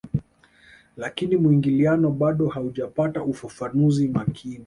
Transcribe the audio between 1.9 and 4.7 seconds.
bado haujapata ufafanuzi makini